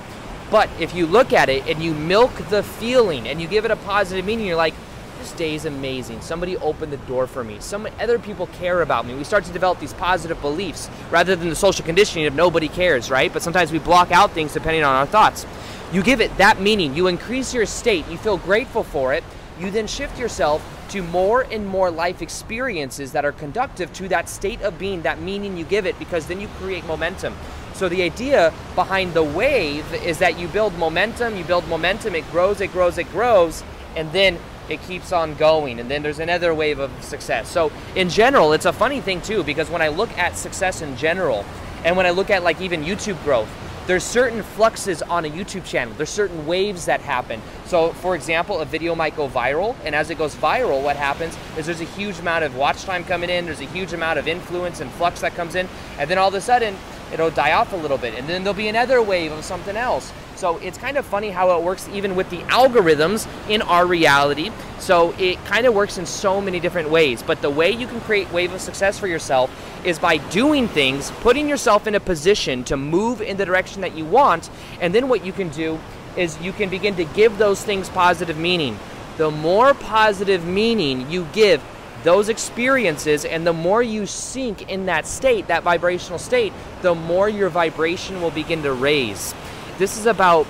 But 0.54 0.70
if 0.78 0.94
you 0.94 1.06
look 1.06 1.32
at 1.32 1.48
it 1.48 1.66
and 1.66 1.82
you 1.82 1.92
milk 1.92 2.32
the 2.48 2.62
feeling 2.62 3.26
and 3.26 3.42
you 3.42 3.48
give 3.48 3.64
it 3.64 3.72
a 3.72 3.76
positive 3.76 4.24
meaning, 4.24 4.46
you're 4.46 4.54
like, 4.54 4.74
this 5.18 5.32
day 5.32 5.56
is 5.56 5.64
amazing. 5.64 6.20
Somebody 6.20 6.56
opened 6.58 6.92
the 6.92 6.96
door 7.08 7.26
for 7.26 7.42
me. 7.42 7.56
Some 7.58 7.88
other 7.98 8.20
people 8.20 8.46
care 8.46 8.80
about 8.80 9.04
me. 9.04 9.16
We 9.16 9.24
start 9.24 9.42
to 9.46 9.52
develop 9.52 9.80
these 9.80 9.94
positive 9.94 10.40
beliefs 10.40 10.88
rather 11.10 11.34
than 11.34 11.48
the 11.48 11.56
social 11.56 11.84
conditioning 11.84 12.26
of 12.26 12.36
nobody 12.36 12.68
cares, 12.68 13.10
right? 13.10 13.32
But 13.32 13.42
sometimes 13.42 13.72
we 13.72 13.80
block 13.80 14.12
out 14.12 14.30
things 14.30 14.54
depending 14.54 14.84
on 14.84 14.94
our 14.94 15.06
thoughts. 15.06 15.44
You 15.92 16.04
give 16.04 16.20
it 16.20 16.36
that 16.36 16.60
meaning, 16.60 16.94
you 16.94 17.08
increase 17.08 17.52
your 17.52 17.66
state, 17.66 18.06
you 18.08 18.16
feel 18.16 18.36
grateful 18.36 18.84
for 18.84 19.12
it, 19.12 19.24
you 19.58 19.72
then 19.72 19.88
shift 19.88 20.20
yourself 20.20 20.62
to 20.90 21.02
more 21.02 21.42
and 21.50 21.66
more 21.66 21.90
life 21.90 22.22
experiences 22.22 23.10
that 23.10 23.24
are 23.24 23.32
conductive 23.32 23.92
to 23.94 24.06
that 24.10 24.28
state 24.28 24.62
of 24.62 24.78
being, 24.78 25.02
that 25.02 25.20
meaning 25.20 25.56
you 25.56 25.64
give 25.64 25.84
it, 25.84 25.98
because 25.98 26.28
then 26.28 26.40
you 26.40 26.46
create 26.60 26.86
momentum. 26.86 27.34
So 27.74 27.88
the 27.88 28.02
idea 28.02 28.52
behind 28.74 29.14
the 29.14 29.22
wave 29.22 29.92
is 29.94 30.18
that 30.18 30.38
you 30.38 30.48
build 30.48 30.76
momentum, 30.78 31.36
you 31.36 31.44
build 31.44 31.66
momentum, 31.68 32.14
it 32.14 32.30
grows, 32.30 32.60
it 32.60 32.72
grows, 32.72 32.98
it 32.98 33.10
grows, 33.10 33.62
and 33.96 34.10
then 34.12 34.38
it 34.68 34.80
keeps 34.82 35.12
on 35.12 35.34
going 35.34 35.78
and 35.78 35.90
then 35.90 36.02
there's 36.02 36.20
another 36.20 36.54
wave 36.54 36.78
of 36.78 36.90
success. 37.02 37.50
So 37.50 37.70
in 37.94 38.08
general, 38.08 38.52
it's 38.52 38.64
a 38.64 38.72
funny 38.72 39.00
thing 39.00 39.20
too 39.20 39.42
because 39.42 39.68
when 39.70 39.82
I 39.82 39.88
look 39.88 40.10
at 40.16 40.36
success 40.36 40.80
in 40.80 40.96
general 40.96 41.44
and 41.84 41.96
when 41.96 42.06
I 42.06 42.10
look 42.10 42.30
at 42.30 42.42
like 42.42 42.60
even 42.60 42.82
YouTube 42.82 43.22
growth, 43.24 43.48
there's 43.86 44.02
certain 44.02 44.42
fluxes 44.42 45.02
on 45.02 45.26
a 45.26 45.28
YouTube 45.28 45.66
channel. 45.66 45.92
There's 45.94 46.08
certain 46.08 46.46
waves 46.46 46.86
that 46.86 47.02
happen. 47.02 47.42
So, 47.66 47.92
for 47.92 48.14
example, 48.14 48.60
a 48.60 48.64
video 48.64 48.94
might 48.94 49.14
go 49.14 49.28
viral, 49.28 49.76
and 49.84 49.94
as 49.94 50.08
it 50.08 50.16
goes 50.16 50.34
viral, 50.34 50.82
what 50.82 50.96
happens 50.96 51.36
is 51.58 51.66
there's 51.66 51.82
a 51.82 51.84
huge 51.84 52.18
amount 52.18 52.44
of 52.44 52.56
watch 52.56 52.84
time 52.84 53.04
coming 53.04 53.28
in, 53.28 53.44
there's 53.44 53.60
a 53.60 53.66
huge 53.66 53.92
amount 53.92 54.18
of 54.18 54.26
influence 54.26 54.80
and 54.80 54.90
flux 54.92 55.20
that 55.20 55.34
comes 55.34 55.54
in, 55.54 55.68
and 55.98 56.08
then 56.08 56.16
all 56.16 56.28
of 56.28 56.34
a 56.34 56.40
sudden, 56.40 56.74
it'll 57.14 57.30
die 57.30 57.52
off 57.52 57.72
a 57.72 57.76
little 57.76 57.96
bit, 57.96 58.14
and 58.14 58.28
then 58.28 58.42
there'll 58.42 58.56
be 58.56 58.68
another 58.68 59.00
wave 59.00 59.32
of 59.32 59.44
something 59.44 59.76
else. 59.76 60.12
So 60.36 60.58
it's 60.58 60.76
kind 60.76 60.96
of 60.96 61.06
funny 61.06 61.30
how 61.30 61.56
it 61.56 61.62
works 61.62 61.88
even 61.90 62.16
with 62.16 62.28
the 62.28 62.38
algorithms 62.38 63.26
in 63.48 63.62
our 63.62 63.86
reality. 63.86 64.50
So 64.80 65.14
it 65.16 65.42
kind 65.46 65.64
of 65.64 65.72
works 65.72 65.96
in 65.96 66.06
so 66.06 66.40
many 66.40 66.58
different 66.58 66.90
ways. 66.90 67.22
But 67.22 67.40
the 67.40 67.48
way 67.48 67.70
you 67.70 67.86
can 67.86 68.00
create 68.00 68.30
wave 68.32 68.52
of 68.52 68.60
success 68.60 68.98
for 68.98 69.06
yourself 69.06 69.50
is 69.86 69.98
by 69.98 70.16
doing 70.16 70.66
things, 70.66 71.12
putting 71.22 71.48
yourself 71.48 71.86
in 71.86 71.94
a 71.94 72.00
position 72.00 72.64
to 72.64 72.76
move 72.76 73.22
in 73.22 73.36
the 73.36 73.46
direction 73.46 73.80
that 73.82 73.96
you 73.96 74.04
want, 74.04 74.50
and 74.80 74.94
then 74.94 75.08
what 75.08 75.24
you 75.24 75.32
can 75.32 75.48
do 75.50 75.78
is 76.16 76.38
you 76.40 76.52
can 76.52 76.68
begin 76.68 76.96
to 76.96 77.04
give 77.04 77.38
those 77.38 77.62
things 77.62 77.88
positive 77.88 78.36
meaning. 78.36 78.78
The 79.16 79.30
more 79.30 79.72
positive 79.74 80.44
meaning 80.44 81.08
you 81.10 81.26
give 81.32 81.62
those 82.04 82.28
experiences 82.28 83.24
and 83.24 83.46
the 83.46 83.52
more 83.52 83.82
you 83.82 84.06
sink 84.06 84.70
in 84.70 84.86
that 84.86 85.06
state, 85.06 85.48
that 85.48 85.62
vibrational 85.62 86.18
state, 86.18 86.52
the 86.82 86.94
more 86.94 87.28
your 87.28 87.48
vibration 87.48 88.20
will 88.20 88.30
begin 88.30 88.62
to 88.62 88.72
raise. 88.72 89.34
This 89.78 89.96
is 89.96 90.06
about 90.06 90.46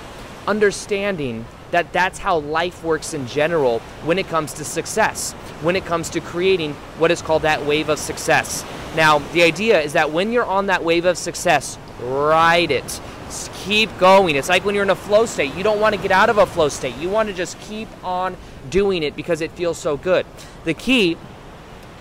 understanding 0.47 1.45
that 1.71 1.91
that's 1.91 2.19
how 2.19 2.37
life 2.37 2.83
works 2.83 3.13
in 3.13 3.25
general 3.25 3.79
when 4.03 4.19
it 4.19 4.27
comes 4.27 4.53
to 4.53 4.63
success, 4.63 5.31
when 5.61 5.75
it 5.75 5.85
comes 5.85 6.09
to 6.11 6.21
creating 6.21 6.73
what 6.99 7.09
is 7.09 7.21
called 7.21 7.41
that 7.41 7.65
wave 7.65 7.89
of 7.89 7.99
success. 7.99 8.63
Now, 8.95 9.19
the 9.19 9.41
idea 9.41 9.81
is 9.81 9.93
that 9.93 10.11
when 10.11 10.31
you're 10.31 10.45
on 10.45 10.67
that 10.67 10.83
wave 10.83 11.05
of 11.05 11.17
success, 11.17 11.77
ride 11.99 12.71
it. 12.71 13.01
Just 13.25 13.51
keep 13.53 13.97
going. 13.97 14.35
It's 14.35 14.49
like 14.49 14.63
when 14.63 14.75
you're 14.75 14.83
in 14.83 14.89
a 14.89 14.95
flow 14.95 15.25
state. 15.25 15.55
You 15.55 15.63
don't 15.63 15.79
want 15.79 15.95
to 15.95 16.01
get 16.01 16.11
out 16.11 16.29
of 16.29 16.37
a 16.37 16.45
flow 16.45 16.69
state. 16.69 16.95
You 16.97 17.09
want 17.09 17.29
to 17.29 17.35
just 17.35 17.59
keep 17.61 17.87
on 18.03 18.37
doing 18.69 19.03
it 19.03 19.15
because 19.15 19.41
it 19.41 19.51
feels 19.51 19.77
so 19.77 19.97
good. 19.97 20.25
The 20.63 20.73
key 20.73 21.17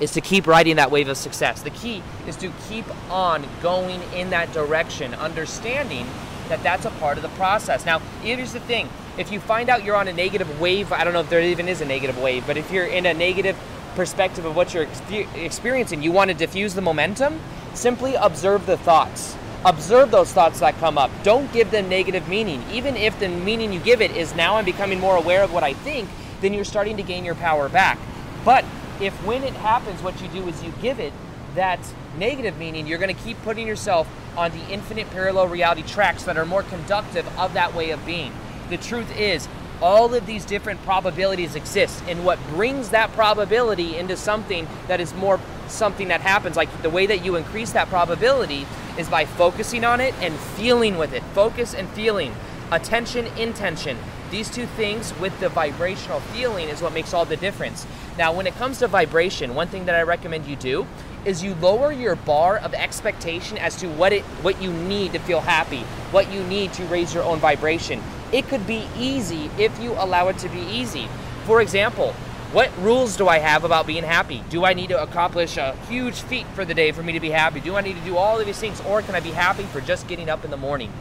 is 0.00 0.12
to 0.12 0.20
keep 0.20 0.46
riding 0.46 0.76
that 0.76 0.90
wave 0.90 1.08
of 1.08 1.16
success. 1.16 1.62
The 1.62 1.70
key 1.70 2.02
is 2.26 2.36
to 2.36 2.52
keep 2.68 2.84
on 3.10 3.46
going 3.62 4.02
in 4.14 4.30
that 4.30 4.52
direction, 4.52 5.14
understanding 5.14 6.06
that 6.48 6.62
that's 6.62 6.84
a 6.84 6.90
part 6.92 7.16
of 7.16 7.22
the 7.22 7.28
process. 7.30 7.86
Now, 7.86 8.00
here's 8.22 8.52
the 8.52 8.60
thing 8.60 8.88
if 9.16 9.30
you 9.30 9.38
find 9.38 9.68
out 9.68 9.84
you're 9.84 9.96
on 9.96 10.08
a 10.08 10.12
negative 10.12 10.60
wave, 10.60 10.92
I 10.92 11.04
don't 11.04 11.12
know 11.12 11.20
if 11.20 11.30
there 11.30 11.40
even 11.40 11.68
is 11.68 11.80
a 11.80 11.84
negative 11.84 12.20
wave, 12.20 12.46
but 12.46 12.56
if 12.56 12.70
you're 12.70 12.86
in 12.86 13.06
a 13.06 13.14
negative 13.14 13.56
perspective 13.94 14.44
of 14.44 14.56
what 14.56 14.74
you're 14.74 14.88
experiencing, 15.36 16.02
you 16.02 16.10
want 16.10 16.30
to 16.30 16.36
diffuse 16.36 16.74
the 16.74 16.80
momentum, 16.80 17.40
simply 17.74 18.14
observe 18.16 18.66
the 18.66 18.76
thoughts. 18.76 19.36
Observe 19.64 20.10
those 20.10 20.32
thoughts 20.32 20.60
that 20.60 20.76
come 20.78 20.98
up. 20.98 21.10
Don't 21.22 21.50
give 21.52 21.70
them 21.70 21.88
negative 21.88 22.28
meaning. 22.28 22.62
Even 22.70 22.96
if 22.96 23.18
the 23.18 23.28
meaning 23.28 23.72
you 23.72 23.80
give 23.80 24.02
it 24.02 24.10
is 24.10 24.34
now 24.34 24.56
I'm 24.56 24.64
becoming 24.64 25.00
more 25.00 25.16
aware 25.16 25.42
of 25.42 25.54
what 25.54 25.62
I 25.62 25.72
think, 25.72 26.08
then 26.40 26.52
you're 26.52 26.64
starting 26.64 26.98
to 26.98 27.02
gain 27.02 27.24
your 27.24 27.36
power 27.36 27.68
back. 27.68 27.98
But 28.44 28.64
if 29.00 29.14
when 29.24 29.42
it 29.42 29.54
happens, 29.54 30.02
what 30.02 30.20
you 30.20 30.28
do 30.28 30.46
is 30.48 30.62
you 30.62 30.72
give 30.80 31.00
it 31.00 31.12
that 31.54 31.80
negative 32.18 32.58
meaning, 32.58 32.86
you're 32.86 32.98
going 32.98 33.14
to 33.14 33.22
keep 33.22 33.40
putting 33.42 33.66
yourself 33.66 34.08
on 34.36 34.50
the 34.50 34.68
infinite 34.70 35.08
parallel 35.10 35.48
reality 35.48 35.82
tracks 35.82 36.24
that 36.24 36.36
are 36.36 36.44
more 36.44 36.62
conductive 36.64 37.26
of 37.38 37.54
that 37.54 37.74
way 37.74 37.90
of 37.90 38.04
being. 38.04 38.32
The 38.70 38.76
truth 38.76 39.16
is, 39.16 39.48
all 39.82 40.14
of 40.14 40.26
these 40.26 40.44
different 40.44 40.82
probabilities 40.82 41.54
exist, 41.54 42.02
and 42.08 42.24
what 42.24 42.38
brings 42.48 42.90
that 42.90 43.12
probability 43.12 43.96
into 43.96 44.16
something 44.16 44.66
that 44.88 45.00
is 45.00 45.12
more 45.14 45.40
something 45.68 46.08
that 46.08 46.20
happens, 46.20 46.56
like 46.56 46.82
the 46.82 46.90
way 46.90 47.06
that 47.06 47.24
you 47.24 47.36
increase 47.36 47.72
that 47.72 47.88
probability 47.88 48.66
is 48.98 49.08
by 49.08 49.24
focusing 49.24 49.84
on 49.84 50.00
it 50.00 50.14
and 50.20 50.34
feeling 50.34 50.96
with 50.96 51.12
it. 51.12 51.22
Focus 51.34 51.74
and 51.74 51.88
feeling, 51.90 52.34
attention, 52.70 53.26
intention. 53.38 53.98
These 54.34 54.50
two 54.50 54.66
things 54.66 55.16
with 55.20 55.38
the 55.38 55.48
vibrational 55.48 56.18
feeling 56.18 56.68
is 56.68 56.82
what 56.82 56.92
makes 56.92 57.14
all 57.14 57.24
the 57.24 57.36
difference. 57.36 57.86
Now, 58.18 58.32
when 58.32 58.48
it 58.48 58.56
comes 58.56 58.80
to 58.80 58.88
vibration, 58.88 59.54
one 59.54 59.68
thing 59.68 59.84
that 59.84 59.94
I 59.94 60.02
recommend 60.02 60.48
you 60.48 60.56
do 60.56 60.88
is 61.24 61.44
you 61.44 61.54
lower 61.54 61.92
your 61.92 62.16
bar 62.16 62.56
of 62.56 62.74
expectation 62.74 63.58
as 63.58 63.76
to 63.76 63.86
what 63.90 64.12
it 64.12 64.24
what 64.42 64.60
you 64.60 64.72
need 64.72 65.12
to 65.12 65.20
feel 65.20 65.40
happy, 65.40 65.82
what 66.10 66.32
you 66.32 66.42
need 66.42 66.72
to 66.72 66.84
raise 66.86 67.14
your 67.14 67.22
own 67.22 67.38
vibration. 67.38 68.02
It 68.32 68.48
could 68.48 68.66
be 68.66 68.88
easy 68.98 69.52
if 69.56 69.78
you 69.78 69.92
allow 69.92 70.26
it 70.26 70.38
to 70.38 70.48
be 70.48 70.62
easy. 70.62 71.06
For 71.44 71.60
example, 71.60 72.12
what 72.50 72.76
rules 72.78 73.16
do 73.16 73.28
I 73.28 73.38
have 73.38 73.62
about 73.62 73.86
being 73.86 74.02
happy? 74.02 74.42
Do 74.50 74.64
I 74.64 74.74
need 74.74 74.88
to 74.88 75.00
accomplish 75.00 75.56
a 75.58 75.76
huge 75.88 76.22
feat 76.22 76.48
for 76.56 76.64
the 76.64 76.74
day 76.74 76.90
for 76.90 77.04
me 77.04 77.12
to 77.12 77.20
be 77.20 77.30
happy? 77.30 77.60
Do 77.60 77.76
I 77.76 77.82
need 77.82 77.94
to 77.94 78.04
do 78.04 78.16
all 78.16 78.40
of 78.40 78.46
these 78.46 78.58
things 78.58 78.80
or 78.80 79.00
can 79.00 79.14
I 79.14 79.20
be 79.20 79.30
happy 79.30 79.62
for 79.62 79.80
just 79.80 80.08
getting 80.08 80.28
up 80.28 80.44
in 80.44 80.50
the 80.50 80.56
morning? 80.56 80.92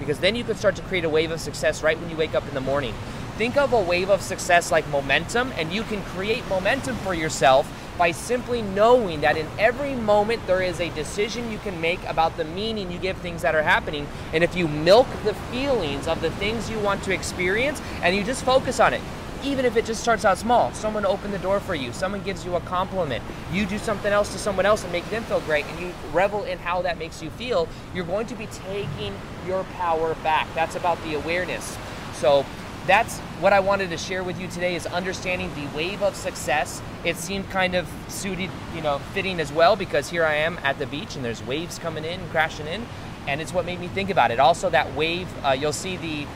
Because 0.00 0.18
then 0.18 0.34
you 0.34 0.42
can 0.42 0.56
start 0.56 0.74
to 0.76 0.82
create 0.82 1.04
a 1.04 1.08
wave 1.08 1.30
of 1.30 1.38
success 1.38 1.84
right 1.84 1.96
when 2.00 2.10
you 2.10 2.16
wake 2.16 2.34
up 2.34 2.48
in 2.48 2.54
the 2.54 2.60
morning. 2.60 2.94
Think 3.36 3.56
of 3.56 3.72
a 3.72 3.80
wave 3.80 4.10
of 4.10 4.20
success 4.20 4.72
like 4.72 4.88
momentum 4.88 5.52
and 5.56 5.72
you 5.72 5.82
can 5.84 6.02
create 6.02 6.46
momentum 6.48 6.96
for 6.96 7.14
yourself 7.14 7.70
by 7.96 8.10
simply 8.10 8.62
knowing 8.62 9.20
that 9.20 9.36
in 9.36 9.46
every 9.58 9.94
moment 9.94 10.46
there 10.46 10.62
is 10.62 10.80
a 10.80 10.88
decision 10.90 11.52
you 11.52 11.58
can 11.58 11.80
make 11.80 12.02
about 12.04 12.36
the 12.36 12.44
meaning 12.44 12.90
you 12.90 12.98
give 12.98 13.16
things 13.18 13.42
that 13.42 13.54
are 13.54 13.62
happening. 13.62 14.08
And 14.32 14.42
if 14.42 14.56
you 14.56 14.66
milk 14.66 15.06
the 15.22 15.34
feelings 15.34 16.08
of 16.08 16.20
the 16.22 16.30
things 16.32 16.70
you 16.70 16.78
want 16.78 17.02
to 17.04 17.12
experience 17.12 17.80
and 18.02 18.16
you 18.16 18.24
just 18.24 18.42
focus 18.42 18.80
on 18.80 18.94
it, 18.94 19.02
even 19.44 19.64
if 19.64 19.76
it 19.76 19.84
just 19.84 20.02
starts 20.02 20.24
out 20.24 20.38
small, 20.38 20.72
someone 20.72 21.06
open 21.06 21.30
the 21.30 21.38
door 21.38 21.60
for 21.60 21.74
you, 21.74 21.92
someone 21.92 22.22
gives 22.22 22.44
you 22.44 22.56
a 22.56 22.60
compliment, 22.60 23.22
you 23.52 23.66
do 23.66 23.78
something 23.78 24.12
else 24.12 24.32
to 24.32 24.38
someone 24.38 24.66
else 24.66 24.82
and 24.82 24.92
make 24.92 25.08
them 25.10 25.22
feel 25.24 25.40
great, 25.40 25.64
and 25.66 25.80
you 25.80 25.92
revel 26.12 26.44
in 26.44 26.58
how 26.58 26.82
that 26.82 26.98
makes 26.98 27.22
you 27.22 27.30
feel, 27.30 27.68
you're 27.94 28.04
going 28.04 28.26
to 28.26 28.34
be 28.34 28.46
taking 28.46 29.14
your 29.46 29.64
power 29.64 30.14
back. 30.16 30.46
That's 30.54 30.76
about 30.76 31.02
the 31.04 31.14
awareness. 31.14 31.76
So 32.14 32.44
that's 32.86 33.18
what 33.40 33.52
I 33.52 33.60
wanted 33.60 33.90
to 33.90 33.96
share 33.96 34.24
with 34.24 34.40
you 34.40 34.48
today 34.48 34.74
is 34.74 34.86
understanding 34.86 35.50
the 35.54 35.76
wave 35.76 36.02
of 36.02 36.16
success. 36.16 36.82
It 37.04 37.16
seemed 37.16 37.48
kind 37.50 37.74
of 37.74 37.88
suited, 38.08 38.50
you 38.74 38.82
know, 38.82 38.98
fitting 39.14 39.40
as 39.40 39.52
well 39.52 39.76
because 39.76 40.10
here 40.10 40.24
I 40.24 40.34
am 40.36 40.58
at 40.62 40.78
the 40.78 40.86
beach 40.86 41.16
and 41.16 41.24
there's 41.24 41.42
waves 41.44 41.78
coming 41.78 42.04
in, 42.04 42.20
crashing 42.30 42.66
in, 42.66 42.86
and 43.26 43.40
it's 43.40 43.52
what 43.52 43.64
made 43.64 43.80
me 43.80 43.88
think 43.88 44.10
about 44.10 44.30
it. 44.30 44.40
Also, 44.40 44.70
that 44.70 44.94
wave, 44.94 45.28
uh, 45.44 45.52
you'll 45.52 45.72
see 45.72 45.96
the 45.96 46.26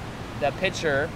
the 0.41 0.51
picture 0.59 1.09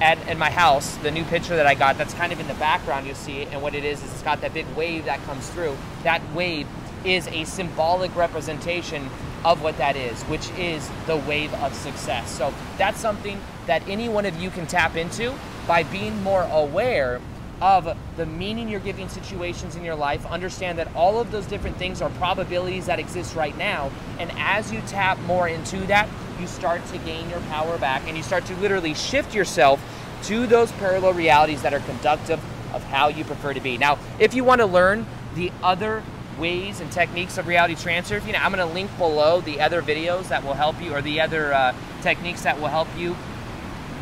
at 0.00 0.18
in 0.28 0.38
my 0.38 0.50
house, 0.50 0.96
the 0.98 1.10
new 1.10 1.24
picture 1.24 1.56
that 1.56 1.66
I 1.66 1.74
got. 1.74 1.98
That's 1.98 2.14
kind 2.14 2.32
of 2.32 2.40
in 2.40 2.48
the 2.48 2.54
background. 2.54 3.06
You'll 3.06 3.16
see 3.16 3.42
and 3.42 3.62
what 3.62 3.74
it 3.74 3.84
is 3.84 4.02
is 4.02 4.12
it's 4.12 4.22
got 4.22 4.40
that 4.40 4.54
big 4.54 4.66
wave 4.74 5.04
that 5.04 5.22
comes 5.24 5.48
through. 5.50 5.76
That 6.04 6.22
wave 6.34 6.66
is 7.04 7.26
a 7.28 7.44
symbolic 7.44 8.14
representation 8.16 9.08
of 9.44 9.62
what 9.62 9.76
that 9.78 9.96
is, 9.96 10.22
which 10.24 10.50
is 10.50 10.88
the 11.06 11.16
wave 11.16 11.52
of 11.54 11.74
success. 11.74 12.30
So 12.30 12.52
that's 12.76 13.00
something 13.00 13.40
that 13.66 13.86
any 13.88 14.08
one 14.08 14.26
of 14.26 14.40
you 14.40 14.50
can 14.50 14.66
tap 14.66 14.96
into 14.96 15.34
by 15.66 15.82
being 15.84 16.22
more 16.22 16.42
aware 16.50 17.20
of 17.62 17.96
the 18.16 18.24
meaning 18.24 18.68
you're 18.68 18.80
giving 18.80 19.08
situations 19.08 19.76
in 19.76 19.84
your 19.84 19.94
life. 19.94 20.24
Understand 20.26 20.78
that 20.78 20.94
all 20.94 21.20
of 21.20 21.30
those 21.30 21.46
different 21.46 21.76
things 21.76 22.00
are 22.00 22.08
probabilities 22.10 22.86
that 22.86 22.98
exist 22.98 23.36
right 23.36 23.56
now. 23.58 23.90
And 24.18 24.30
as 24.38 24.72
you 24.72 24.80
tap 24.86 25.18
more 25.20 25.46
into 25.46 25.76
that, 25.86 26.08
you 26.40 26.46
start 26.46 26.84
to 26.86 26.98
gain 26.98 27.28
your 27.30 27.40
power 27.40 27.78
back 27.78 28.02
and 28.06 28.16
you 28.16 28.22
start 28.22 28.46
to 28.46 28.56
literally 28.56 28.94
shift 28.94 29.34
yourself 29.34 29.80
to 30.24 30.46
those 30.46 30.72
parallel 30.72 31.12
realities 31.12 31.62
that 31.62 31.74
are 31.74 31.80
conductive 31.80 32.40
of 32.74 32.82
how 32.84 33.08
you 33.08 33.24
prefer 33.24 33.52
to 33.52 33.60
be. 33.60 33.78
Now, 33.78 33.98
if 34.18 34.34
you 34.34 34.44
want 34.44 34.60
to 34.60 34.66
learn 34.66 35.06
the 35.34 35.52
other 35.62 36.02
ways 36.38 36.80
and 36.80 36.90
techniques 36.90 37.38
of 37.38 37.46
reality 37.46 37.74
transfer, 37.74 38.18
you 38.18 38.32
know, 38.32 38.38
I'm 38.38 38.52
going 38.52 38.66
to 38.66 38.74
link 38.74 38.96
below 38.98 39.40
the 39.40 39.60
other 39.60 39.82
videos 39.82 40.28
that 40.28 40.44
will 40.44 40.54
help 40.54 40.80
you 40.80 40.94
or 40.94 41.02
the 41.02 41.20
other 41.20 41.52
uh, 41.52 41.74
techniques 42.02 42.42
that 42.42 42.60
will 42.60 42.68
help 42.68 42.88
you 42.96 43.16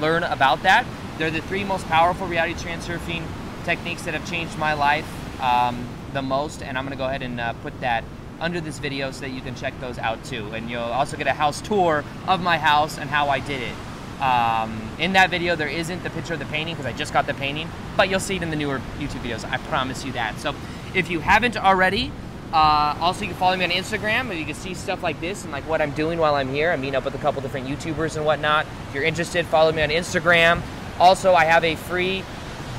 learn 0.00 0.23
about 0.23 0.62
that. 0.62 0.87
They're 1.18 1.30
the 1.30 1.42
three 1.42 1.64
most 1.64 1.87
powerful 1.87 2.26
reality 2.26 2.54
transurfing 2.54 3.25
techniques 3.64 4.02
that 4.02 4.14
have 4.14 4.28
changed 4.28 4.57
my 4.57 4.75
life 4.75 5.07
um, 5.42 5.88
the 6.12 6.23
most, 6.23 6.62
and 6.62 6.78
I'm 6.78 6.85
going 6.85 6.97
to 6.97 6.99
go 6.99 7.07
ahead 7.07 7.23
and 7.23 7.40
uh, 7.40 7.52
put 7.54 7.80
that 7.80 8.04
under 8.40 8.61
this 8.61 8.78
video 8.78 9.11
so 9.11 9.21
that 9.23 9.30
you 9.30 9.40
can 9.40 9.54
check 9.54 9.78
those 9.80 9.99
out 9.99 10.23
too. 10.25 10.47
And 10.52 10.71
you'll 10.71 10.80
also 10.80 11.16
get 11.16 11.26
a 11.26 11.33
house 11.33 11.61
tour 11.61 12.04
of 12.26 12.40
my 12.40 12.59
house 12.59 12.99
and 12.99 13.09
how 13.11 13.28
I 13.28 13.40
did 13.40 13.62
it. 13.62 13.75
Um, 14.23 14.80
in 14.99 15.12
that 15.12 15.30
video, 15.30 15.54
there 15.54 15.68
isn't 15.68 16.02
the 16.02 16.11
picture 16.11 16.35
of 16.35 16.40
the 16.40 16.47
painting 16.47 16.75
because 16.75 16.87
I 16.87 16.97
just 16.97 17.12
got 17.12 17.26
the 17.26 17.35
painting, 17.35 17.68
but 17.97 18.09
you'll 18.09 18.21
see 18.21 18.37
it 18.37 18.42
in 18.42 18.50
the 18.50 18.57
newer 18.57 18.80
YouTube 18.99 19.21
videos. 19.21 19.49
I 19.49 19.59
promise 19.59 20.04
you 20.04 20.12
that. 20.12 20.38
So 20.40 20.54
if 20.95 21.09
you 21.09 21.21
haven't 21.21 21.57
already, 21.57 22.11
uh, 22.52 22.97
also, 23.00 23.23
you 23.23 23.28
can 23.28 23.37
follow 23.37 23.57
me 23.57 23.64
on 23.64 23.71
Instagram, 23.71 24.37
you 24.37 24.47
can 24.47 24.54
see 24.54 24.73
stuff 24.73 25.02
like 25.02 25.21
this 25.21 25.45
and 25.45 25.52
like 25.52 25.68
what 25.68 25.83
I'm 25.83 25.90
doing 25.90 26.18
while 26.18 26.35
I'm 26.35 26.49
here. 26.49 26.73
I'm 26.73 26.80
meeting 26.80 26.95
up 26.95 27.04
with 27.04 27.14
a 27.14 27.18
couple 27.18 27.42
different 27.42 27.66
YouTubers 27.66 28.16
and 28.16 28.25
whatnot. 28.25 28.66
If 28.88 28.95
you're 28.95 29.04
interested, 29.04 29.45
follow 29.47 29.71
me 29.71 29.83
on 29.83 29.90
Instagram. 29.90 30.62
Also, 30.99 31.35
I 31.35 31.45
have 31.45 31.62
a 31.62 31.76
free 31.76 32.25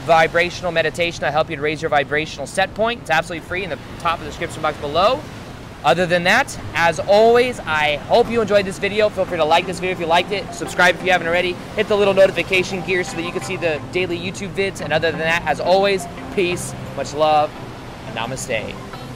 vibrational 0.05 0.71
meditation. 0.71 1.23
I 1.23 1.29
help 1.29 1.51
you 1.51 1.55
to 1.55 1.61
raise 1.61 1.83
your 1.83 1.89
vibrational 1.89 2.47
set 2.47 2.73
point. 2.73 3.01
It's 3.01 3.11
absolutely 3.11 3.47
free 3.47 3.63
in 3.63 3.69
the 3.69 3.77
top 3.99 4.17
of 4.17 4.25
the 4.25 4.31
description 4.31 4.63
box 4.63 4.75
below. 4.79 5.21
Other 5.83 6.05
than 6.05 6.23
that, 6.23 6.59
as 6.73 6.99
always, 6.99 7.59
I 7.61 7.95
hope 8.07 8.29
you 8.29 8.41
enjoyed 8.41 8.65
this 8.65 8.79
video. 8.79 9.07
Feel 9.09 9.25
free 9.25 9.37
to 9.37 9.45
like 9.45 9.65
this 9.65 9.79
video 9.79 9.93
if 9.93 9.99
you 9.99 10.07
liked 10.07 10.31
it. 10.31 10.53
Subscribe 10.53 10.95
if 10.95 11.03
you 11.03 11.11
haven't 11.11 11.27
already. 11.27 11.53
Hit 11.75 11.87
the 11.87 11.95
little 11.95 12.13
notification 12.13 12.81
gear 12.85 13.03
so 13.05 13.15
that 13.15 13.23
you 13.23 13.31
can 13.31 13.41
see 13.41 13.55
the 13.55 13.81
daily 13.93 14.19
YouTube 14.19 14.53
vids. 14.53 14.81
And 14.81 14.91
other 14.91 15.09
than 15.11 15.21
that, 15.21 15.43
as 15.45 15.61
always, 15.61 16.05
peace, 16.35 16.73
much 16.97 17.13
love, 17.13 17.49
and 18.07 18.17
namaste. 18.17 18.88